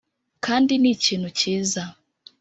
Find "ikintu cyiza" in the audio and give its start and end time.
0.95-1.83